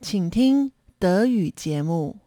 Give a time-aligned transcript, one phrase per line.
[0.00, 2.18] 请听德语节目。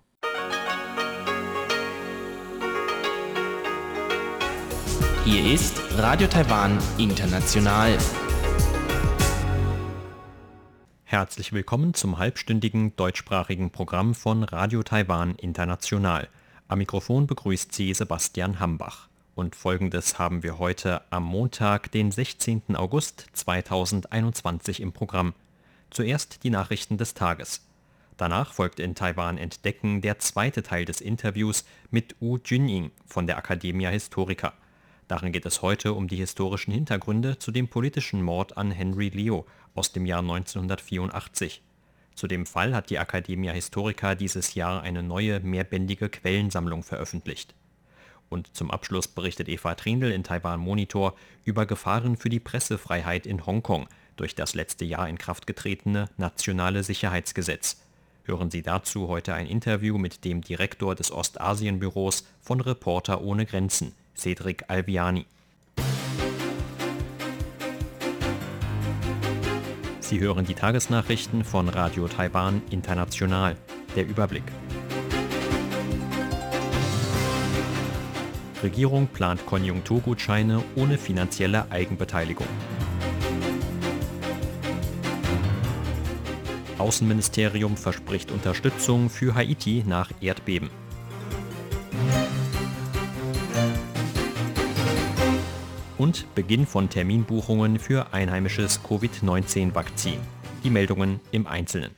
[5.23, 7.97] Hier ist Radio Taiwan International.
[11.04, 16.30] Herzlich willkommen zum halbstündigen deutschsprachigen Programm von Radio Taiwan International.
[16.70, 19.10] Am Mikrofon begrüßt Sie Sebastian Hambach.
[19.36, 22.76] Und folgendes haben wir heute am Montag, den 16.
[22.76, 25.34] August 2021 im Programm.
[25.93, 27.67] Zuerst die Nachrichten des Tages.
[28.17, 33.37] Danach folgt in Taiwan Entdecken der zweite Teil des Interviews mit Wu Junying von der
[33.37, 34.55] Academia Historica.
[35.06, 39.45] Darin geht es heute um die historischen Hintergründe zu dem politischen Mord an Henry Leo
[39.74, 41.60] aus dem Jahr 1984.
[42.14, 47.55] Zu dem Fall hat die Academia Historica dieses Jahr eine neue, mehrbändige Quellensammlung veröffentlicht.
[48.30, 51.14] Und zum Abschluss berichtet Eva Trindl in Taiwan Monitor
[51.45, 56.82] über Gefahren für die Pressefreiheit in Hongkong durch das letzte Jahr in Kraft getretene Nationale
[56.82, 57.80] Sicherheitsgesetz.
[58.24, 63.92] Hören Sie dazu heute ein Interview mit dem Direktor des Ostasienbüros von Reporter ohne Grenzen,
[64.16, 65.27] Cedric Alviani.
[70.00, 73.56] Sie hören die Tagesnachrichten von Radio Taiwan International.
[73.97, 74.44] Der Überblick.
[78.62, 82.47] Regierung plant Konjunkturgutscheine ohne finanzielle Eigenbeteiligung.
[86.83, 90.69] Außenministerium verspricht Unterstützung für Haiti nach Erdbeben.
[95.97, 100.19] Und Beginn von Terminbuchungen für einheimisches Covid-19-Vakzin.
[100.64, 101.92] Die Meldungen im Einzelnen.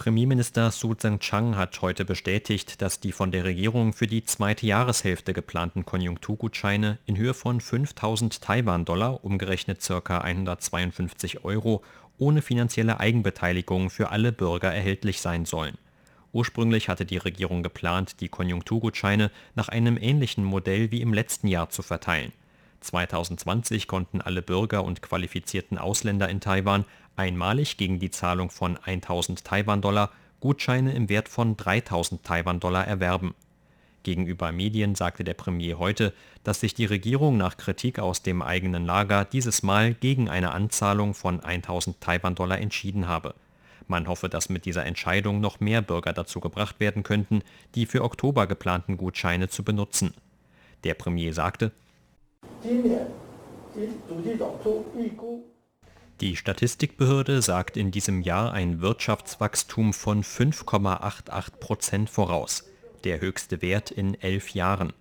[0.00, 5.34] Premierminister Su Tseng-Chang hat heute bestätigt, dass die von der Regierung für die zweite Jahreshälfte
[5.34, 10.22] geplanten Konjunkturgutscheine in Höhe von 5000 Taiwan-Dollar, umgerechnet ca.
[10.22, 11.82] 152 Euro,
[12.20, 15.76] ohne finanzielle Eigenbeteiligung für alle Bürger erhältlich sein sollen.
[16.32, 21.70] Ursprünglich hatte die Regierung geplant, die Konjunkturgutscheine nach einem ähnlichen Modell wie im letzten Jahr
[21.70, 22.32] zu verteilen.
[22.80, 26.84] 2020 konnten alle Bürger und qualifizierten Ausländer in Taiwan
[27.16, 30.10] einmalig gegen die Zahlung von 1000 Taiwan-Dollar
[30.40, 33.34] Gutscheine im Wert von 3000 Taiwan-Dollar erwerben.
[34.02, 38.86] Gegenüber Medien sagte der Premier heute, dass sich die Regierung nach Kritik aus dem eigenen
[38.86, 43.34] Lager dieses Mal gegen eine Anzahlung von 1000 Taiwan-Dollar entschieden habe.
[43.88, 47.42] Man hoffe, dass mit dieser Entscheidung noch mehr Bürger dazu gebracht werden könnten,
[47.74, 50.14] die für Oktober geplanten Gutscheine zu benutzen.
[50.84, 51.72] Der Premier sagte,
[56.20, 62.68] die Statistikbehörde sagt in diesem Jahr ein Wirtschaftswachstum von 5,88 Prozent voraus,
[63.04, 64.92] der höchste Wert in elf Jahren.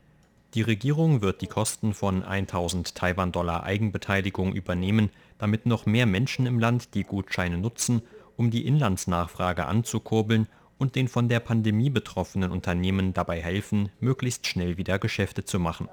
[0.55, 6.59] Die Regierung wird die Kosten von 1000 Taiwan-Dollar Eigenbeteiligung übernehmen, damit noch mehr Menschen im
[6.59, 8.01] Land die Gutscheine nutzen,
[8.35, 10.47] um die Inlandsnachfrage anzukurbeln
[10.79, 15.87] und den von der Pandemie betroffenen Unternehmen dabei helfen, möglichst schnell wieder Geschäfte zu machen.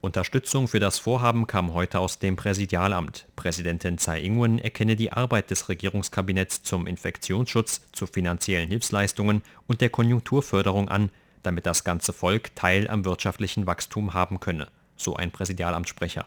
[0.00, 3.26] Unterstützung für das Vorhaben kam heute aus dem Präsidialamt.
[3.34, 9.90] Präsidentin Tsai Ing-wen erkenne die Arbeit des Regierungskabinetts zum Infektionsschutz, zu finanziellen Hilfsleistungen und der
[9.90, 11.10] Konjunkturförderung an,
[11.42, 16.26] damit das ganze Volk Teil am wirtschaftlichen Wachstum haben könne, so ein Präsidialamtssprecher.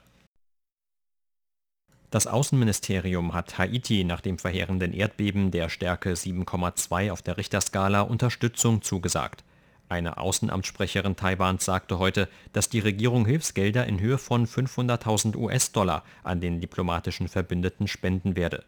[2.09, 8.82] Das Außenministerium hat Haiti nach dem verheerenden Erdbeben der Stärke 7,2 auf der Richterskala Unterstützung
[8.82, 9.46] zugesagt.
[9.91, 16.40] Eine Außenamtssprecherin Taiwans sagte heute, dass die Regierung Hilfsgelder in Höhe von 500.000 US-Dollar an
[16.40, 18.63] den diplomatischen Verbündeten spenden werde.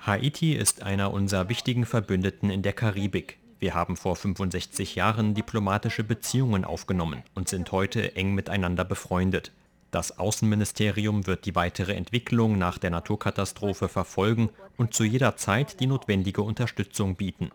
[0.00, 3.38] Haiti ist einer unserer wichtigen Verbündeten in der Karibik.
[3.60, 9.52] Wir haben vor 65 Jahren diplomatische Beziehungen aufgenommen und sind heute eng miteinander befreundet.
[9.92, 15.86] Das Außenministerium wird die weitere Entwicklung nach der Naturkatastrophe verfolgen und zu jeder Zeit die
[15.86, 17.52] notwendige Unterstützung bieten.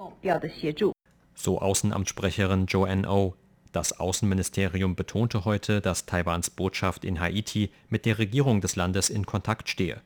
[1.39, 3.33] So Außenamtssprecherin Joanne O.
[3.71, 9.25] Das Außenministerium betonte heute, dass Taiwans Botschaft in Haiti mit der Regierung des Landes in
[9.25, 10.01] Kontakt stehe.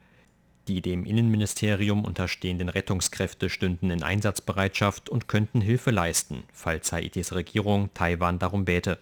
[0.67, 7.89] Die dem Innenministerium unterstehenden Rettungskräfte stünden in Einsatzbereitschaft und könnten Hilfe leisten, falls Haitis Regierung
[7.95, 8.99] Taiwan darum bäte.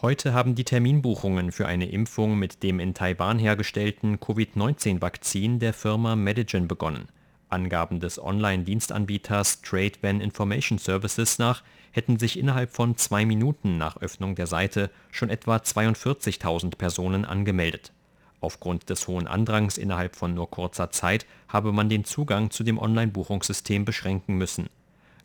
[0.00, 6.16] Heute haben die Terminbuchungen für eine Impfung mit dem in Taiwan hergestellten Covid-19-Vakzin der Firma
[6.16, 7.08] Medigen begonnen.
[7.54, 11.62] Angaben des Online-Dienstanbieters Trade Van Information Services nach
[11.92, 17.92] hätten sich innerhalb von zwei Minuten nach Öffnung der Seite schon etwa 42.000 Personen angemeldet.
[18.40, 22.78] Aufgrund des hohen Andrangs innerhalb von nur kurzer Zeit habe man den Zugang zu dem
[22.78, 24.68] Online-Buchungssystem beschränken müssen.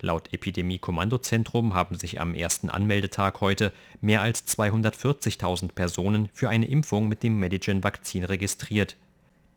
[0.01, 7.09] Laut Epidemie-Kommandozentrum haben sich am ersten Anmeldetag heute mehr als 240.000 Personen für eine Impfung
[7.09, 8.95] mit dem Medigen-Vakzin registriert.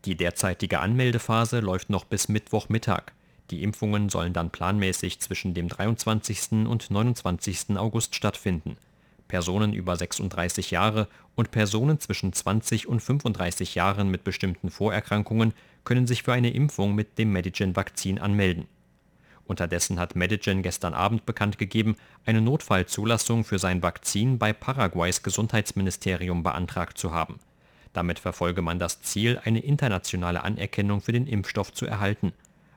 [0.05, 3.13] Die derzeitige Anmeldephase läuft noch bis Mittwochmittag.
[3.51, 6.67] Die Impfungen sollen dann planmäßig zwischen dem 23.
[6.67, 7.77] und 29.
[7.77, 8.75] August stattfinden.
[9.29, 15.53] Personen über 36 Jahre und Personen zwischen 20 und 35 Jahren mit bestimmten Vorerkrankungen
[15.85, 18.67] können sich für eine Impfung mit dem Medigen-Vakzin anmelden.
[19.45, 21.95] Unterdessen hat Medigen gestern Abend bekannt gegeben,
[22.25, 27.39] eine Notfallzulassung für sein Vakzin bei Paraguays Gesundheitsministerium beantragt zu haben.
[27.93, 32.33] Damit verfolge man das Ziel, eine internationale Anerkennung für den Impfstoff zu erhalten.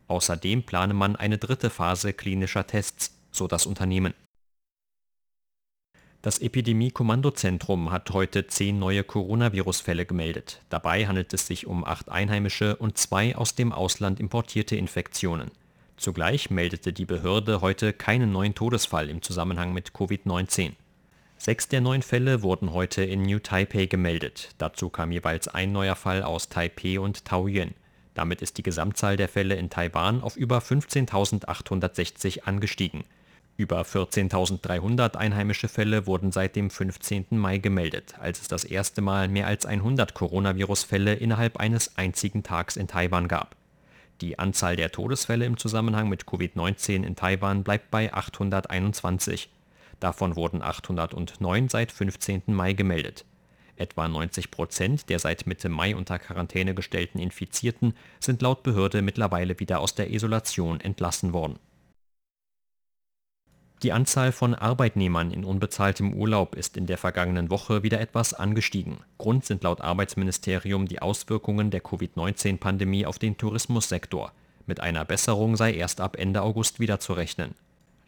[0.09, 4.15] Außerdem plane man eine dritte Phase klinischer Tests, so das Unternehmen.
[6.23, 10.61] Das Epidemie-Kommandozentrum hat heute zehn neue Coronavirus-Fälle gemeldet.
[10.71, 15.51] Dabei handelt es sich um acht einheimische und zwei aus dem Ausland importierte Infektionen.
[15.97, 20.73] Zugleich meldete die Behörde heute keinen neuen Todesfall im Zusammenhang mit Covid-19.
[21.39, 24.51] Sechs der neun Fälle wurden heute in New Taipei gemeldet.
[24.59, 27.75] Dazu kam jeweils ein neuer Fall aus Taipei und Taoyuan.
[28.15, 33.05] Damit ist die Gesamtzahl der Fälle in Taiwan auf über 15.860 angestiegen.
[33.59, 37.27] Über 14.300 einheimische Fälle wurden seit dem 15.
[37.31, 42.77] Mai gemeldet, als es das erste Mal mehr als 100 Coronavirus-Fälle innerhalb eines einzigen Tags
[42.77, 43.57] in Taiwan gab.
[44.21, 49.51] Die Anzahl der Todesfälle im Zusammenhang mit Covid-19 in Taiwan bleibt bei 821.
[50.01, 52.43] Davon wurden 809 seit 15.
[52.47, 53.25] Mai gemeldet.
[53.77, 59.59] Etwa 90 Prozent der seit Mitte Mai unter Quarantäne gestellten Infizierten sind laut Behörde mittlerweile
[59.61, 61.59] wieder aus der Isolation entlassen worden.
[63.83, 69.01] Die Anzahl von Arbeitnehmern in unbezahltem Urlaub ist in der vergangenen Woche wieder etwas angestiegen.
[69.19, 74.33] Grund sind laut Arbeitsministerium die Auswirkungen der Covid-19-Pandemie auf den Tourismussektor.
[74.65, 77.55] Mit einer Besserung sei erst ab Ende August wieder zu rechnen.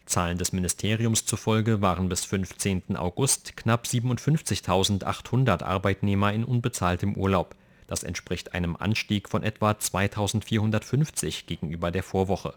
[0.08, 2.96] Zahlen des Ministeriums zufolge waren bis 15.
[2.96, 7.54] August knapp 57.800 Arbeitnehmer in unbezahltem Urlaub.
[7.86, 12.54] Das entspricht einem Anstieg von etwa 2.450 gegenüber der Vorwoche.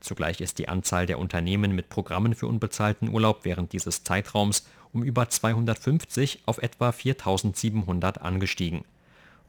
[0.00, 5.02] Zugleich ist die Anzahl der Unternehmen mit Programmen für unbezahlten Urlaub während dieses Zeitraums um
[5.02, 8.84] über 250 auf etwa 4.700 angestiegen.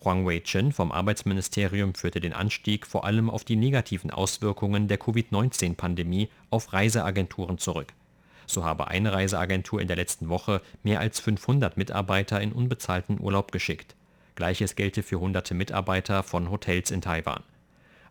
[0.03, 6.29] Huang Wei-chen vom Arbeitsministerium führte den Anstieg vor allem auf die negativen Auswirkungen der Covid-19-Pandemie
[6.49, 7.93] auf Reiseagenturen zurück.
[8.47, 13.51] So habe eine Reiseagentur in der letzten Woche mehr als 500 Mitarbeiter in unbezahlten Urlaub
[13.51, 13.95] geschickt.
[14.35, 17.43] Gleiches gelte für hunderte Mitarbeiter von Hotels in Taiwan.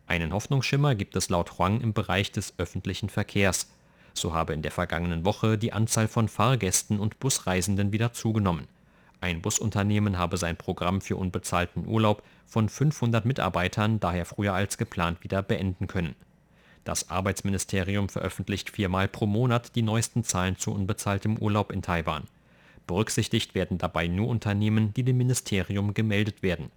[0.05, 3.67] Einen Hoffnungsschimmer gibt es laut Huang im Bereich des öffentlichen Verkehrs.
[4.13, 8.67] So habe in der vergangenen Woche die Anzahl von Fahrgästen und Busreisenden wieder zugenommen.
[9.21, 15.23] Ein Busunternehmen habe sein Programm für unbezahlten Urlaub von 500 Mitarbeitern daher früher als geplant
[15.23, 16.15] wieder beenden können.
[16.85, 22.23] Das Arbeitsministerium veröffentlicht viermal pro Monat die neuesten Zahlen zu unbezahltem Urlaub in Taiwan.
[22.87, 26.71] Berücksichtigt werden dabei nur Unternehmen, die dem Ministerium gemeldet werden.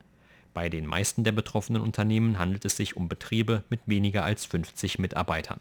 [0.52, 4.98] Bei den meisten der betroffenen Unternehmen handelt es sich um Betriebe mit weniger als 50
[4.98, 5.60] Mitarbeitern.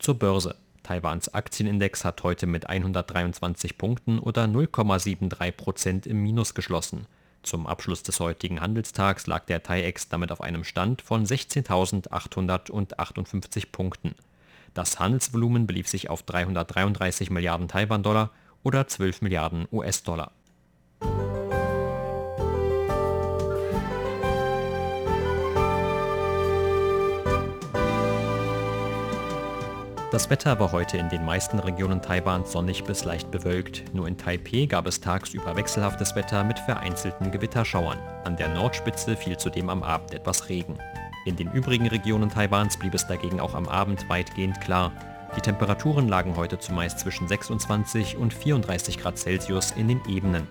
[0.00, 0.56] Zur Börse.
[0.82, 7.06] Taiwans Aktienindex hat heute mit 123 Punkten oder 0,73 Prozent im Minus geschlossen.
[7.42, 14.14] Zum Abschluss des heutigen Handelstags lag der TAIEX damit auf einem Stand von 16.858 Punkten.
[14.74, 18.30] Das Handelsvolumen belief sich auf 333 Milliarden Taiwan-Dollar
[18.62, 20.32] oder 12 Milliarden US-Dollar.
[30.10, 33.94] Das Wetter war heute in den meisten Regionen Taiwans sonnig bis leicht bewölkt.
[33.94, 38.00] Nur in Taipeh gab es tagsüber wechselhaftes Wetter mit vereinzelten Gewitterschauern.
[38.24, 40.76] An der Nordspitze fiel zudem am Abend etwas Regen.
[41.26, 44.90] In den übrigen Regionen Taiwans blieb es dagegen auch am Abend weitgehend klar.
[45.36, 50.48] Die Temperaturen lagen heute zumeist zwischen 26 und 34 Grad Celsius in den Ebenen.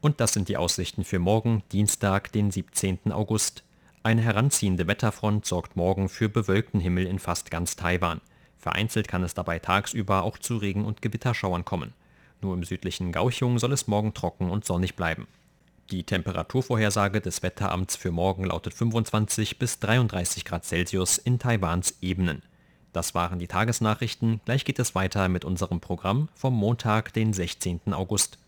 [0.00, 3.10] Und das sind die Aussichten für morgen, Dienstag, den 17.
[3.10, 3.64] August.
[4.04, 8.20] Eine heranziehende Wetterfront sorgt morgen für bewölkten Himmel in fast ganz Taiwan.
[8.58, 11.94] Vereinzelt kann es dabei tagsüber auch zu Regen- und Gewitterschauern kommen.
[12.40, 15.26] Nur im südlichen Gauchung soll es morgen trocken und sonnig bleiben.
[15.90, 22.42] Die Temperaturvorhersage des Wetteramts für morgen lautet 25 bis 33 Grad Celsius in Taiwans Ebenen.
[22.92, 24.40] Das waren die Tagesnachrichten.
[24.44, 27.92] Gleich geht es weiter mit unserem Programm vom Montag, den 16.
[27.92, 28.38] August.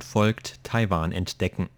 [0.00, 1.68] Folgt Taiwan entdecken.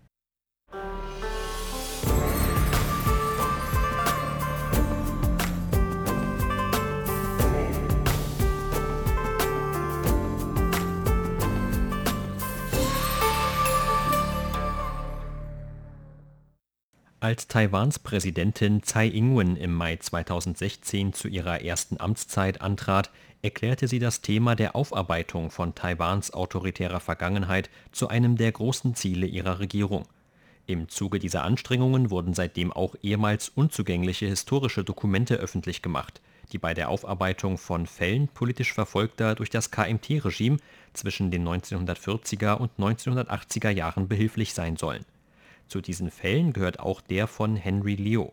[17.23, 23.13] Als Taiwans Präsidentin Tsai Ing-wen im Mai 2016 zu ihrer ersten Amtszeit antrat,
[23.43, 29.27] erklärte sie das Thema der Aufarbeitung von Taiwans autoritärer Vergangenheit zu einem der großen Ziele
[29.27, 30.03] ihrer Regierung.
[30.67, 36.75] Im Zuge dieser Anstrengungen wurden seitdem auch ehemals unzugängliche historische Dokumente öffentlich gemacht, die bei
[36.75, 40.57] der Aufarbeitung von Fällen politisch Verfolgter durch das KMT-Regime
[40.93, 45.05] zwischen den 1940er und 1980er Jahren behilflich sein sollen
[45.73, 48.29] zu diesen Fällen gehört auch der von Henry Liu.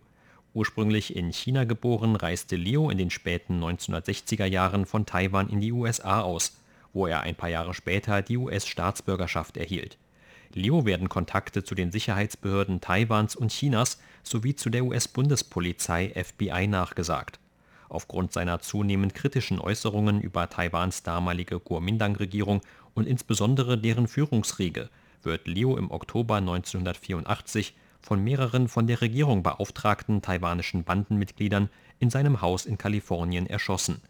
[0.54, 5.72] Ursprünglich in China geboren, reiste Liu in den späten 1960er Jahren von Taiwan in die
[5.72, 6.58] USA aus,
[6.92, 9.98] wo er ein paar Jahre später die US-Staatsbürgerschaft erhielt.
[10.54, 17.40] Liu werden Kontakte zu den Sicherheitsbehörden Taiwans und Chinas sowie zu der US-Bundespolizei FBI nachgesagt.
[17.88, 22.60] Aufgrund seiner zunehmend kritischen Äußerungen über Taiwans damalige Kuomintang-Regierung
[22.96, 24.90] und insbesondere deren Führungsriege
[25.24, 32.42] wird Liu im Oktober 1984 von mehreren von der Regierung beauftragten taiwanischen Bandenmitgliedern in seinem
[32.42, 34.02] Haus in Kalifornien erschossen.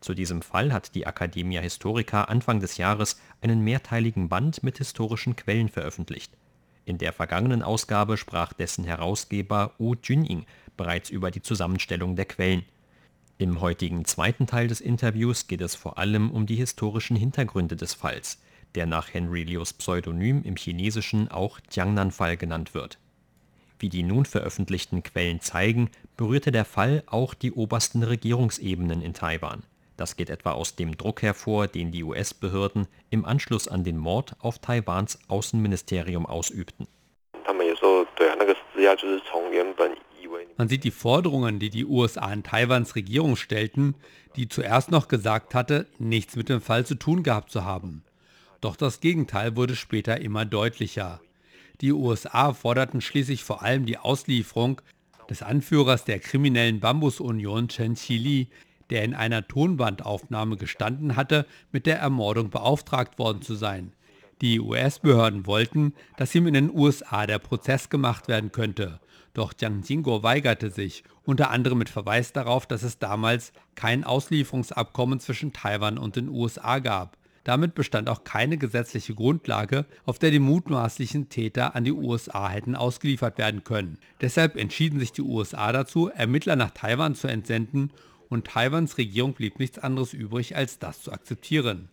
[0.00, 5.34] Zu diesem Fall hat die Academia Historica Anfang des Jahres einen mehrteiligen Band mit historischen
[5.34, 6.36] Quellen veröffentlicht.
[6.84, 10.44] In der vergangenen Ausgabe sprach dessen Herausgeber Wu Junying
[10.76, 12.64] bereits über die Zusammenstellung der Quellen.
[13.38, 17.94] Im heutigen zweiten Teil des Interviews geht es vor allem um die historischen Hintergründe des
[17.94, 18.38] Falls,
[18.74, 22.98] der nach Henry Lius Pseudonym im Chinesischen auch Jiangnan-Fall genannt wird.
[23.78, 29.64] Wie die nun veröffentlichten Quellen zeigen, berührte der Fall auch die obersten Regierungsebenen in Taiwan.
[29.96, 34.34] Das geht etwa aus dem Druck hervor, den die US-Behörden im Anschluss an den Mord
[34.40, 36.88] auf Taiwans Außenministerium ausübten.
[40.56, 43.96] Man sieht die Forderungen, die die USA an Taiwans Regierung stellten,
[44.36, 48.03] die zuerst noch gesagt hatte, nichts mit dem Fall zu tun gehabt zu haben.
[48.64, 51.20] Doch das Gegenteil wurde später immer deutlicher.
[51.82, 54.80] Die USA forderten schließlich vor allem die Auslieferung
[55.28, 58.48] des Anführers der kriminellen Bambus-Union Chen Qili,
[58.88, 63.92] der in einer Tonbandaufnahme gestanden hatte, mit der Ermordung beauftragt worden zu sein.
[64.40, 68.98] Die US-Behörden wollten, dass ihm in den USA der Prozess gemacht werden könnte.
[69.34, 75.20] Doch Jiang Jingo weigerte sich, unter anderem mit Verweis darauf, dass es damals kein Auslieferungsabkommen
[75.20, 77.18] zwischen Taiwan und den USA gab.
[77.44, 82.74] Damit bestand auch keine gesetzliche Grundlage, auf der die mutmaßlichen Täter an die USA hätten
[82.74, 83.98] ausgeliefert werden können.
[84.22, 87.90] Deshalb entschieden sich die USA dazu, Ermittler nach Taiwan zu entsenden
[88.30, 91.90] und Taiwans Regierung blieb nichts anderes übrig, als das zu akzeptieren.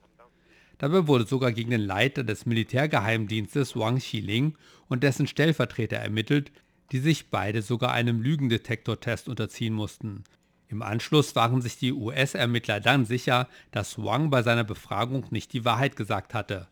[0.77, 4.55] Dabei wurde sogar gegen den Leiter des Militärgeheimdienstes Wang Xiling
[4.87, 6.51] und dessen Stellvertreter ermittelt,
[6.91, 10.23] die sich beide sogar einem Lügendetektortest unterziehen mussten.
[10.71, 15.65] Im Anschluss waren sich die US-Ermittler dann sicher, dass Wang bei seiner Befragung nicht die
[15.65, 16.67] Wahrheit gesagt hatte.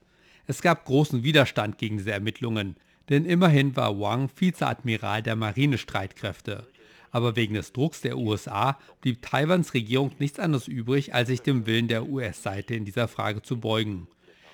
[0.48, 2.78] Es gab großen Widerstand gegen diese Ermittlungen,
[3.10, 6.66] denn immerhin war Wang Vizeadmiral der Marinestreitkräfte.
[7.12, 11.66] Aber wegen des Drucks der USA blieb Taiwans Regierung nichts anderes übrig, als sich dem
[11.66, 14.08] Willen der US-Seite in dieser Frage zu beugen.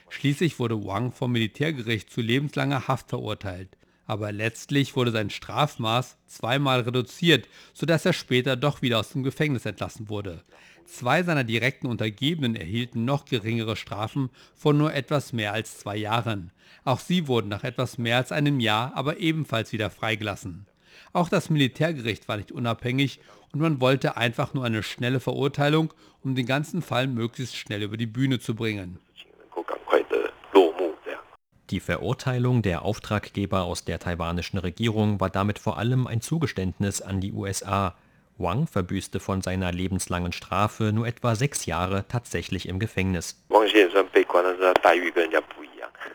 [0.10, 3.70] Schließlich wurde Wang vom Militärgericht zu lebenslanger Haft verurteilt
[4.08, 9.66] aber letztlich wurde sein Strafmaß zweimal reduziert, sodass er später doch wieder aus dem Gefängnis
[9.66, 10.44] entlassen wurde.
[10.86, 16.52] Zwei seiner direkten Untergebenen erhielten noch geringere Strafen von nur etwas mehr als zwei Jahren.
[16.84, 20.68] Auch sie wurden nach etwas mehr als einem Jahr aber ebenfalls wieder freigelassen.
[21.12, 23.20] Auch das Militärgericht war nicht unabhängig
[23.52, 27.98] und man wollte einfach nur eine schnelle Verurteilung, um den ganzen Fall möglichst schnell über
[27.98, 29.00] die Bühne zu bringen.
[31.72, 37.22] Die Verurteilung der Auftraggeber aus der taiwanischen Regierung war damit vor allem ein Zugeständnis an
[37.22, 37.96] die USA.
[38.38, 43.44] Wang verbüßte von seiner lebenslangen Strafe nur etwa sechs Jahre tatsächlich im Gefängnis.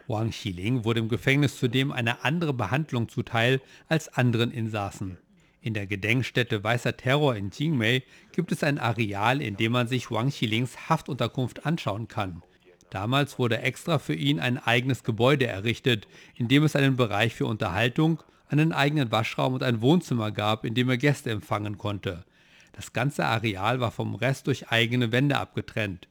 [0.06, 5.18] Wang Xiling wurde im Gefängnis zudem eine andere Behandlung zuteil als anderen Insassen.
[5.62, 10.12] In der Gedenkstätte Weißer Terror in Jingmei gibt es ein Areal, in dem man sich
[10.12, 12.42] Wang Xilings Haftunterkunft anschauen kann.
[12.90, 17.46] Damals wurde extra für ihn ein eigenes Gebäude errichtet, in dem es einen Bereich für
[17.46, 22.24] Unterhaltung, einen eigenen Waschraum und ein Wohnzimmer gab, in dem er Gäste empfangen konnte.
[22.72, 26.08] Das ganze Areal war vom Rest durch eigene Wände abgetrennt.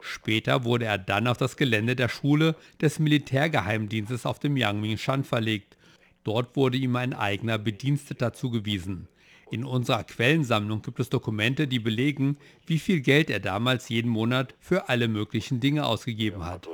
[0.00, 5.76] Später wurde er dann auf das Gelände der Schule des Militärgeheimdienstes auf dem Yangmingshan verlegt.
[6.24, 9.08] Dort wurde ihm ein eigener Bediensteter zugewiesen.
[9.52, 14.54] In unserer Quellensammlung gibt es Dokumente, die belegen, wie viel Geld er damals jeden Monat
[14.60, 16.68] für alle möglichen Dinge ausgegeben hat.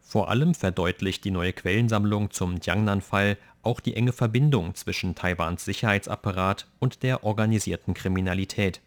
[0.00, 6.66] Vor allem verdeutlicht die neue Quellensammlung zum Jiangnan-Fall auch die enge Verbindung zwischen Taiwans Sicherheitsapparat
[6.80, 8.80] und der organisierten Kriminalität.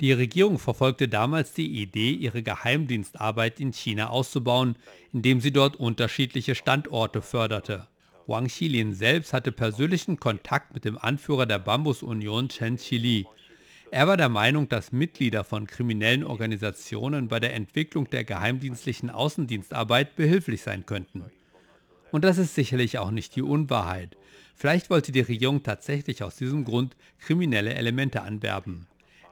[0.00, 4.76] Die Regierung verfolgte damals die Idee, ihre Geheimdienstarbeit in China auszubauen,
[5.12, 7.86] indem sie dort unterschiedliche Standorte förderte.
[8.30, 13.26] Wang Xilin selbst hatte persönlichen Kontakt mit dem Anführer der Bambus-Union Chen Qili.
[13.90, 20.14] Er war der Meinung, dass Mitglieder von kriminellen Organisationen bei der Entwicklung der geheimdienstlichen Außendienstarbeit
[20.14, 21.24] behilflich sein könnten.
[22.12, 24.16] Und das ist sicherlich auch nicht die Unwahrheit.
[24.54, 28.86] Vielleicht wollte die Regierung tatsächlich aus diesem Grund kriminelle Elemente anwerben.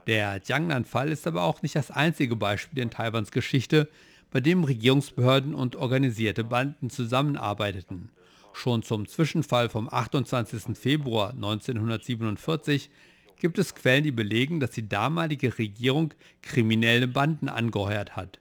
[0.07, 3.87] Der Jiangnan-Fall ist aber auch nicht das einzige Beispiel in Taiwans Geschichte,
[4.29, 8.09] bei dem Regierungsbehörden und organisierte Banden zusammenarbeiteten.
[8.53, 10.77] Schon zum Zwischenfall vom 28.
[10.77, 12.89] Februar 1947
[13.37, 18.39] gibt es Quellen, die belegen, dass die damalige Regierung kriminelle Banden angeheuert hat.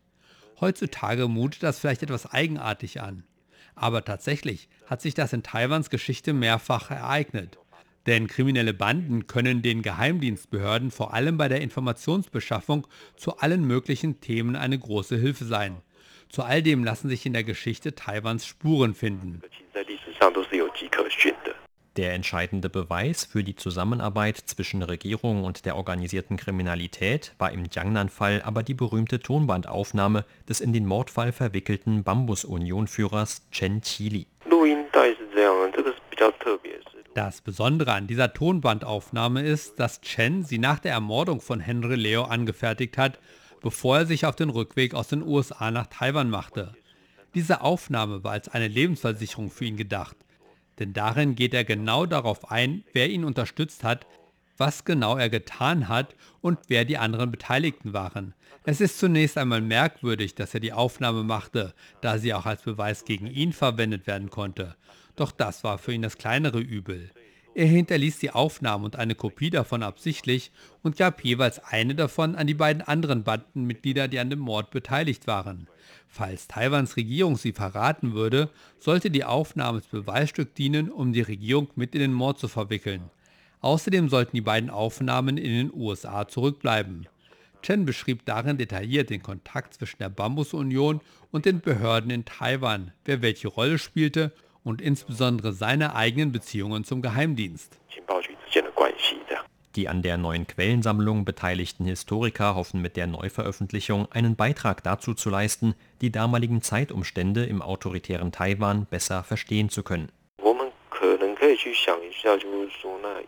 [0.60, 3.24] Heutzutage mutet das vielleicht etwas eigenartig an.
[3.74, 7.58] Aber tatsächlich hat sich das in Taiwans Geschichte mehrfach ereignet.
[8.06, 12.86] Denn kriminelle Banden können den Geheimdienstbehörden vor allem bei der Informationsbeschaffung
[13.16, 15.76] zu allen möglichen Themen eine große Hilfe sein.
[16.28, 19.42] Zu all dem lassen sich in der Geschichte Taiwans Spuren finden.
[21.98, 28.42] Der entscheidende Beweis für die Zusammenarbeit zwischen Regierung und der organisierten Kriminalität war im Jiangnan-Fall
[28.42, 34.28] aber die berühmte Tonbandaufnahme des in den Mordfall verwickelten Bambus-Union-Führers Chen Qili.
[37.14, 42.22] Das Besondere an dieser Tonbandaufnahme ist, dass Chen sie nach der Ermordung von Henry Leo
[42.22, 43.18] angefertigt hat,
[43.60, 46.74] bevor er sich auf den Rückweg aus den USA nach Taiwan machte.
[47.38, 50.16] Diese Aufnahme war als eine Lebensversicherung für ihn gedacht
[50.78, 54.06] denn darin geht er genau darauf ein, wer ihn unterstützt hat,
[54.56, 58.34] was genau er getan hat und wer die anderen Beteiligten waren.
[58.64, 63.04] Es ist zunächst einmal merkwürdig, dass er die Aufnahme machte, da sie auch als Beweis
[63.04, 64.76] gegen ihn verwendet werden konnte.
[65.16, 67.10] Doch das war für ihn das kleinere Übel.
[67.58, 70.52] Er hinterließ die Aufnahmen und eine Kopie davon absichtlich
[70.84, 75.26] und gab jeweils eine davon an die beiden anderen Bandenmitglieder, die an dem Mord beteiligt
[75.26, 75.66] waren.
[76.06, 81.66] Falls Taiwans Regierung sie verraten würde, sollte die Aufnahme als Beweisstück dienen, um die Regierung
[81.74, 83.10] mit in den Mord zu verwickeln.
[83.60, 87.08] Außerdem sollten die beiden Aufnahmen in den USA zurückbleiben.
[87.62, 91.00] Chen beschrieb darin detailliert den Kontakt zwischen der Bambus-Union
[91.32, 94.32] und den Behörden in Taiwan, wer welche Rolle spielte
[94.64, 97.78] und insbesondere seine eigenen Beziehungen zum Geheimdienst.
[99.76, 105.30] Die an der neuen Quellensammlung beteiligten Historiker hoffen mit der Neuveröffentlichung einen Beitrag dazu zu
[105.30, 110.10] leisten, die damaligen Zeitumstände im autoritären Taiwan besser verstehen zu können.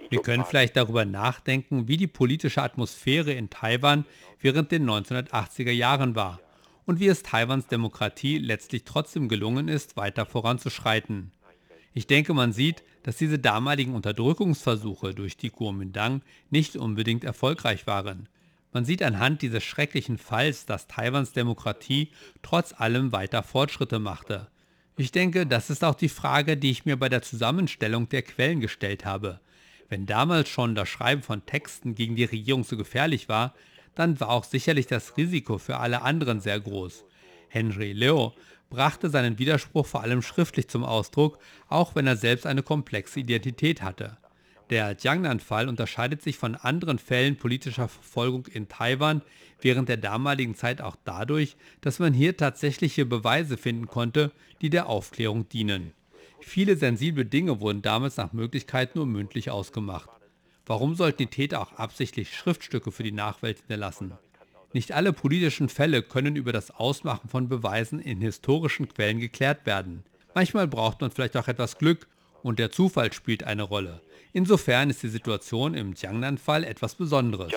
[0.08, 4.04] Wir können vielleicht darüber nachdenken, wie die politische Atmosphäre in Taiwan
[4.40, 6.40] während den 1980er Jahren war
[6.90, 11.30] und wie es Taiwans Demokratie letztlich trotzdem gelungen ist, weiter voranzuschreiten.
[11.94, 18.28] Ich denke, man sieht, dass diese damaligen Unterdrückungsversuche durch die Kuomintang nicht unbedingt erfolgreich waren.
[18.72, 22.08] Man sieht anhand dieses schrecklichen Falls, dass Taiwans Demokratie
[22.42, 24.48] trotz allem weiter Fortschritte machte.
[24.96, 28.58] Ich denke, das ist auch die Frage, die ich mir bei der Zusammenstellung der Quellen
[28.58, 29.38] gestellt habe.
[29.88, 33.54] Wenn damals schon das Schreiben von Texten gegen die Regierung so gefährlich war,
[34.00, 37.04] dann war auch sicherlich das Risiko für alle anderen sehr groß.
[37.48, 38.32] Henry Leo
[38.70, 43.82] brachte seinen Widerspruch vor allem schriftlich zum Ausdruck, auch wenn er selbst eine komplexe Identität
[43.82, 44.16] hatte.
[44.70, 49.20] Der Jiangnan-Fall unterscheidet sich von anderen Fällen politischer Verfolgung in Taiwan
[49.60, 54.32] während der damaligen Zeit auch dadurch, dass man hier tatsächliche Beweise finden konnte,
[54.62, 55.92] die der Aufklärung dienen.
[56.40, 60.08] Viele sensible Dinge wurden damals nach Möglichkeit nur mündlich ausgemacht.
[60.70, 64.12] Warum sollten die Täter auch absichtlich Schriftstücke für die Nachwelt hinterlassen?
[64.72, 70.04] Nicht alle politischen Fälle können über das Ausmachen von Beweisen in historischen Quellen geklärt werden.
[70.32, 72.06] Manchmal braucht man vielleicht auch etwas Glück
[72.44, 74.00] und der Zufall spielt eine Rolle.
[74.32, 77.52] Insofern ist die Situation im Jiangnan-Fall etwas Besonderes.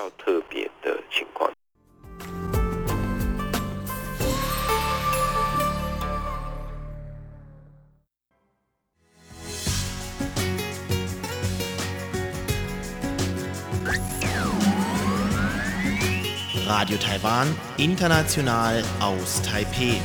[16.84, 19.96] Radio Taiwan, international aus Taipeh.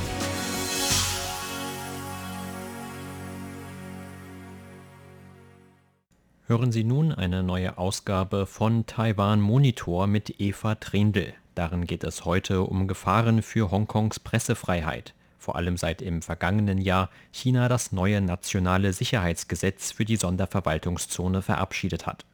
[6.47, 11.35] Hören Sie nun eine neue Ausgabe von Taiwan Monitor mit Eva Trindl.
[11.57, 17.11] Darin geht es heute um Gefahren für Hongkongs Pressefreiheit, vor allem seit im vergangenen Jahr
[17.33, 22.25] China das neue nationale Sicherheitsgesetz für die Sonderverwaltungszone verabschiedet hat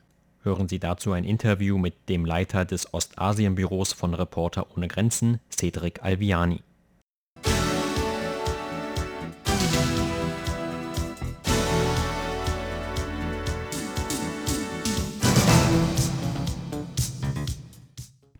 [0.44, 6.02] Hören Sie dazu ein Interview mit dem Leiter des Ostasienbüros von Reporter ohne Grenzen, Cedric
[6.02, 6.62] Alviani.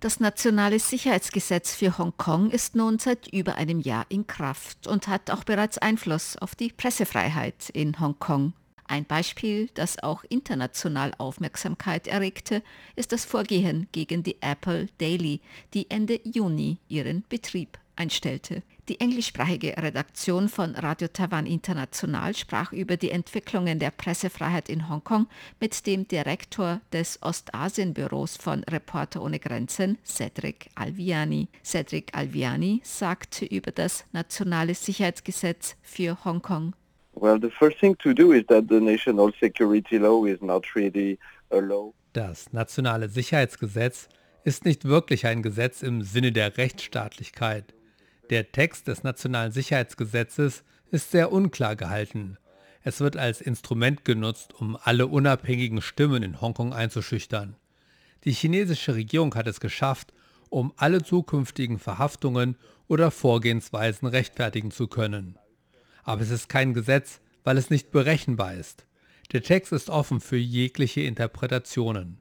[0.01, 5.31] Das nationale Sicherheitsgesetz für Hongkong ist nun seit über einem Jahr in Kraft und hat
[5.31, 8.53] auch bereits Einfluss auf die Pressefreiheit in Hongkong.
[8.87, 12.63] Ein Beispiel, das auch international Aufmerksamkeit erregte,
[12.97, 15.41] ist das Vorgehen gegen die Apple Daily,
[15.73, 18.63] die Ende Juni ihren Betrieb einstellte.
[18.89, 25.27] Die englischsprachige Redaktion von Radio Taiwan International sprach über die Entwicklungen der Pressefreiheit in Hongkong
[25.59, 31.49] mit dem Direktor des Ostasienbüros von Reporter ohne Grenzen, Cedric Alviani.
[31.65, 36.75] Cedric Alviani sagte über das nationale Sicherheitsgesetz für Hongkong.
[42.13, 44.09] Das nationale Sicherheitsgesetz
[44.45, 47.75] ist nicht wirklich ein Gesetz im Sinne der Rechtsstaatlichkeit.
[48.31, 52.37] Der Text des Nationalen Sicherheitsgesetzes ist sehr unklar gehalten.
[52.83, 57.57] Es wird als Instrument genutzt, um alle unabhängigen Stimmen in Hongkong einzuschüchtern.
[58.25, 60.13] Die chinesische Regierung hat es geschafft,
[60.51, 65.39] um alle zukünftigen Verhaftungen oder Vorgehensweisen rechtfertigen zu können.
[66.05, 68.87] Aber es ist kein Gesetz, weil es nicht berechenbar ist.
[69.33, 72.19] Der Text ist offen für jegliche Interpretationen.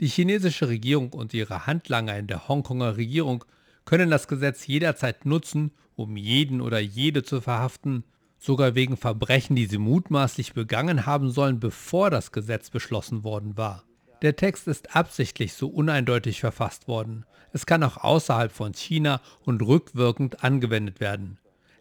[0.00, 3.44] Die chinesische Regierung und ihre Handlanger in der Hongkonger Regierung
[3.84, 8.04] können das Gesetz jederzeit nutzen, um jeden oder jede zu verhaften,
[8.38, 13.82] sogar wegen Verbrechen, die sie mutmaßlich begangen haben sollen, bevor das Gesetz beschlossen worden war.
[14.22, 17.24] Der Text ist absichtlich so uneindeutig verfasst worden.
[17.52, 21.38] Es kann auch außerhalb von China und rückwirkend angewendet werden.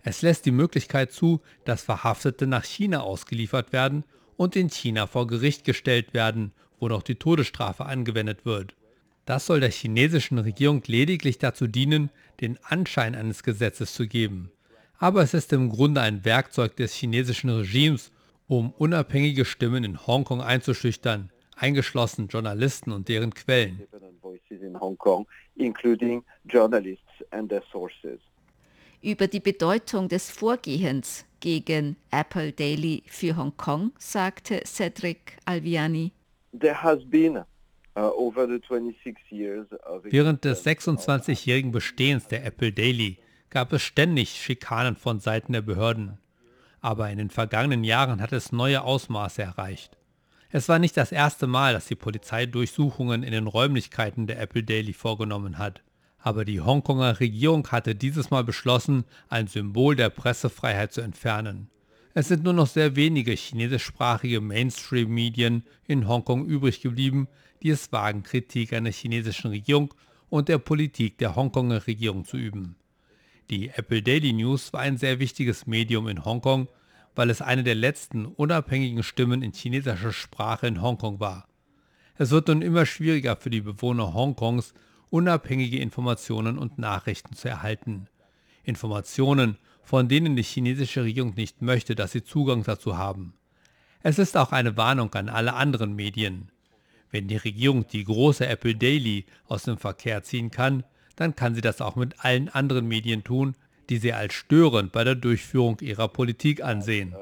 [0.09, 4.05] Es lässt die Möglichkeit zu, dass Verhaftete nach China ausgeliefert werden
[4.37, 8.73] und in China vor Gericht gestellt werden, wo noch die Todesstrafe angewendet wird.
[9.25, 14.49] Das soll der chinesischen Regierung lediglich dazu dienen, den Anschein eines Gesetzes zu geben.
[14.97, 18.13] Aber es ist im Grunde ein Werkzeug des chinesischen Regimes,
[18.47, 23.85] um unabhängige Stimmen in Hongkong einzuschüchtern, eingeschlossen Journalisten und deren Quellen.
[29.01, 36.11] Über die Bedeutung des Vorgehens gegen Apple Daily für Hongkong sagte Cedric Alviani.
[36.59, 37.43] There has been
[37.97, 38.31] Uh,
[40.03, 43.17] Während des 26-jährigen Bestehens der Apple Daily
[43.49, 46.19] gab es ständig Schikanen von Seiten der Behörden.
[46.79, 49.97] Aber in den vergangenen Jahren hat es neue Ausmaße erreicht.
[50.51, 54.63] Es war nicht das erste Mal, dass die Polizei Durchsuchungen in den Räumlichkeiten der Apple
[54.63, 55.81] Daily vorgenommen hat.
[56.19, 61.69] Aber die Hongkonger Regierung hatte dieses Mal beschlossen, ein Symbol der Pressefreiheit zu entfernen.
[62.13, 67.27] Es sind nur noch sehr wenige chinesischsprachige Mainstream-Medien in Hongkong übrig geblieben,
[67.61, 69.93] die es wagen, Kritik an der chinesischen Regierung
[70.29, 72.75] und der Politik der Hongkonger Regierung zu üben.
[73.49, 76.67] Die Apple Daily News war ein sehr wichtiges Medium in Hongkong,
[77.15, 81.47] weil es eine der letzten unabhängigen Stimmen in chinesischer Sprache in Hongkong war.
[82.17, 84.73] Es wird nun immer schwieriger für die Bewohner Hongkongs,
[85.09, 88.07] unabhängige Informationen und Nachrichten zu erhalten.
[88.63, 93.33] Informationen, von denen die chinesische Regierung nicht möchte, dass sie Zugang dazu haben.
[94.03, 96.51] Es ist auch eine Warnung an alle anderen Medien.
[97.09, 100.83] Wenn die Regierung die große Apple Daily aus dem Verkehr ziehen kann,
[101.15, 103.55] dann kann sie das auch mit allen anderen Medien tun,
[103.89, 107.15] die sie als störend bei der Durchführung ihrer Politik ansehen.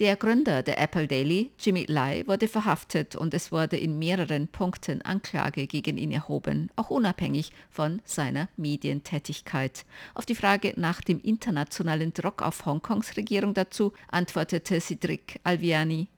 [0.00, 5.02] Der Gründer der Apple Daily, Jimmy Lai, wurde verhaftet und es wurde in mehreren Punkten
[5.02, 9.86] Anklage gegen ihn erhoben, auch unabhängig von seiner Medientätigkeit.
[10.14, 16.08] Auf die Frage nach dem internationalen Druck auf Hongkongs Regierung dazu antwortete Cedric Alviani.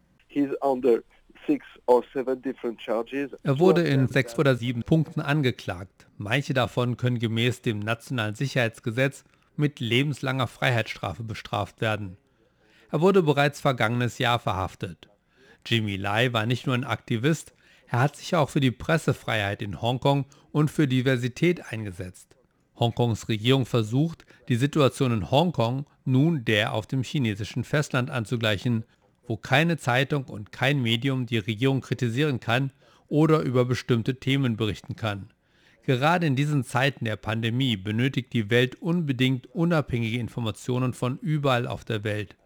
[3.42, 6.06] Er wurde in sechs oder sieben Punkten angeklagt.
[6.16, 12.16] Manche davon können gemäß dem nationalen Sicherheitsgesetz mit lebenslanger Freiheitsstrafe bestraft werden.
[12.90, 15.08] Er wurde bereits vergangenes Jahr verhaftet.
[15.64, 17.52] Jimmy Lai war nicht nur ein Aktivist,
[17.88, 22.36] er hat sich auch für die Pressefreiheit in Hongkong und für Diversität eingesetzt.
[22.78, 28.84] Hongkongs Regierung versucht, die Situation in Hongkong nun der auf dem chinesischen Festland anzugleichen,
[29.26, 32.72] wo keine Zeitung und kein Medium die Regierung kritisieren kann
[33.08, 35.30] oder über bestimmte Themen berichten kann.
[35.84, 41.84] Gerade in diesen Zeiten der Pandemie benötigt die Welt unbedingt unabhängige Informationen von überall auf
[41.84, 42.36] der Welt.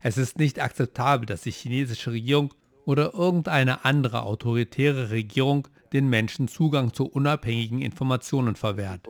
[0.00, 2.54] Es ist nicht akzeptabel, dass die chinesische Regierung
[2.84, 9.06] oder irgendeine andere autoritäre Regierung den Menschen Zugang zu unabhängigen Informationen verwehrt.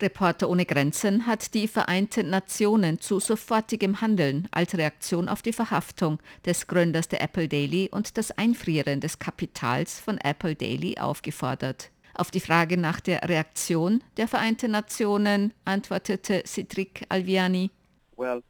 [0.00, 6.18] Reporter ohne Grenzen hat die Vereinten Nationen zu sofortigem Handeln als Reaktion auf die Verhaftung
[6.44, 11.90] des Gründers der Apple Daily und das Einfrieren des Kapitals von Apple Daily aufgefordert.
[12.16, 17.70] Auf die Frage nach der Reaktion der Vereinten Nationen antwortete Cedric Alviani.
[18.16, 18.42] Well,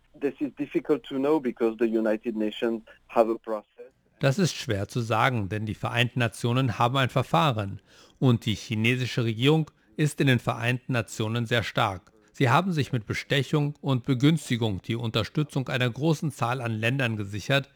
[4.20, 7.81] Das ist schwer zu sagen, denn die Vereinten Nationen haben ein Verfahren
[8.18, 12.12] und die chinesische Regierung ist in den Vereinten Nationen sehr stark.
[12.33, 17.70] Sie haben sich mit Bestechung und Begünstigung die Unterstützung einer großen Zahl an Ländern gesichert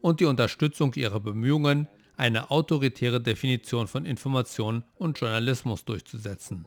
[0.00, 1.86] und die Unterstützung ihrer Bemühungen,
[2.20, 6.66] eine autoritäre Definition von Information und Journalismus durchzusetzen.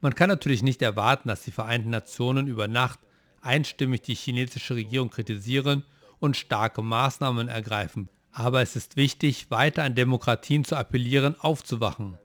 [0.00, 2.98] Man kann natürlich nicht erwarten, dass die Vereinten Nationen über Nacht
[3.40, 5.84] einstimmig die chinesische Regierung kritisieren
[6.18, 8.08] und starke Maßnahmen ergreifen.
[8.32, 12.18] Aber es ist wichtig, weiter an Demokratien zu appellieren, aufzuwachen.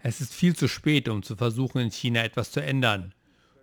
[0.00, 3.12] Es ist viel zu spät, um zu versuchen, in China etwas zu ändern.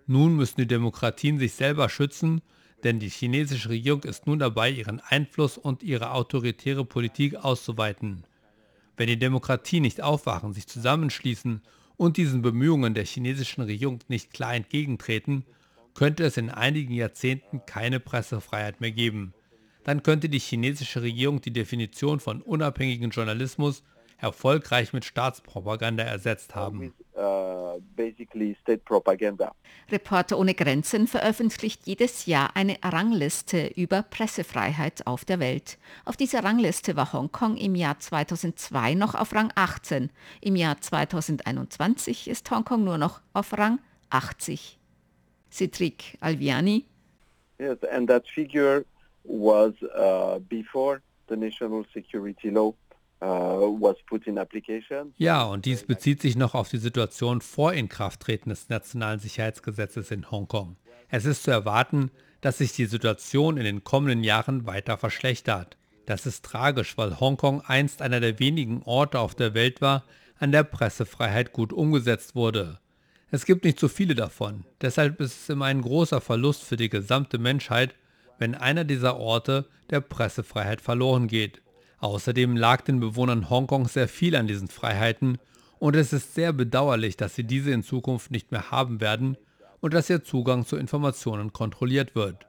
[0.06, 2.42] Nun müssen die Demokratien sich selber schützen,
[2.84, 8.24] denn die chinesische Regierung ist nun dabei, ihren Einfluss und ihre autoritäre Politik auszuweiten.
[8.96, 11.62] Wenn die Demokratien nicht aufwachen, sich zusammenschließen
[11.96, 15.44] und diesen Bemühungen der chinesischen Regierung nicht klar entgegentreten,
[15.94, 19.32] könnte es in einigen Jahrzehnten keine Pressefreiheit mehr geben.
[19.84, 23.82] Dann könnte die chinesische Regierung die Definition von unabhängigen Journalismus
[24.18, 26.92] erfolgreich mit Staatspropaganda ersetzt haben.
[27.76, 29.50] Uh,
[29.90, 35.78] Reporter ohne Grenzen veröffentlicht jedes Jahr eine Rangliste über Pressefreiheit auf der Welt.
[36.04, 40.10] Auf dieser Rangliste war Hongkong im Jahr 2002 noch auf Rang 18.
[40.40, 43.78] Im Jahr 2021 ist Hongkong nur noch auf Rang
[44.10, 44.78] 80.
[45.50, 46.84] Cedric Alviani.
[47.58, 48.84] Yes, and that figure
[49.24, 52.74] was uh, before the national security law
[55.16, 60.30] ja, und dies bezieht sich noch auf die Situation vor Inkrafttreten des nationalen Sicherheitsgesetzes in
[60.30, 60.76] Hongkong.
[61.08, 65.76] Es ist zu erwarten, dass sich die Situation in den kommenden Jahren weiter verschlechtert.
[66.04, 70.04] Das ist tragisch, weil Hongkong einst einer der wenigen Orte auf der Welt war,
[70.38, 72.78] an der Pressefreiheit gut umgesetzt wurde.
[73.30, 76.88] Es gibt nicht so viele davon, deshalb ist es immer ein großer Verlust für die
[76.88, 77.94] gesamte Menschheit,
[78.38, 81.60] wenn einer dieser Orte der Pressefreiheit verloren geht.
[81.98, 85.38] Außerdem lag den Bewohnern Hongkongs sehr viel an diesen Freiheiten
[85.78, 89.36] und es ist sehr bedauerlich, dass sie diese in Zukunft nicht mehr haben werden
[89.80, 92.46] und dass ihr Zugang zu Informationen kontrolliert wird.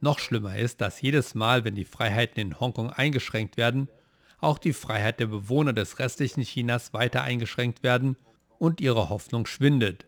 [0.00, 3.88] Noch schlimmer ist, dass jedes Mal, wenn die Freiheiten in Hongkong eingeschränkt werden,
[4.40, 8.16] auch die Freiheit der Bewohner des restlichen Chinas weiter eingeschränkt werden
[8.58, 10.06] und ihre Hoffnung schwindet.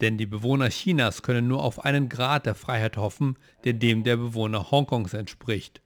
[0.00, 4.16] Denn die Bewohner Chinas können nur auf einen Grad der Freiheit hoffen, der dem der
[4.16, 5.80] Bewohner Hongkongs entspricht.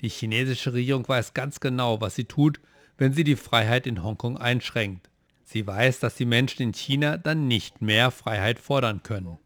[0.00, 2.60] Die chinesische Regierung weiß ganz genau, was sie tut,
[2.98, 5.10] wenn sie die Freiheit in Hongkong einschränkt.
[5.44, 9.38] Sie weiß, dass die Menschen in China dann nicht mehr Freiheit fordern können.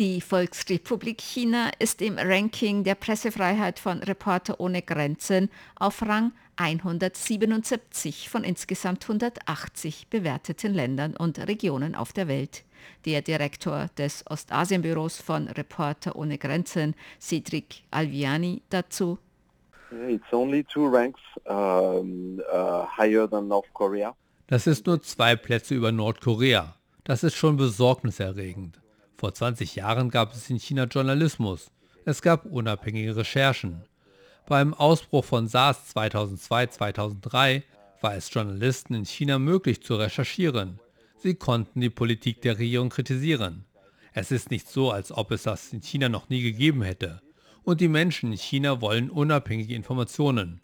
[0.00, 8.30] Die Volksrepublik China ist im Ranking der Pressefreiheit von Reporter ohne Grenzen auf Rang 177
[8.30, 12.64] von insgesamt 180 bewerteten Ländern und Regionen auf der Welt.
[13.04, 19.18] Der Direktor des Ostasienbüros von Reporter ohne Grenzen, Cedric Alviani, dazu.
[24.46, 26.74] Das ist nur zwei Plätze über Nordkorea.
[27.04, 28.80] Das ist schon besorgniserregend.
[29.20, 31.70] Vor 20 Jahren gab es in China Journalismus.
[32.06, 33.82] Es gab unabhängige Recherchen.
[34.48, 37.62] Beim Ausbruch von SARS 2002-2003
[38.00, 40.80] war es Journalisten in China möglich zu recherchieren.
[41.18, 43.66] Sie konnten die Politik der Regierung kritisieren.
[44.14, 47.20] Es ist nicht so, als ob es das in China noch nie gegeben hätte.
[47.62, 50.62] Und die Menschen in China wollen unabhängige Informationen.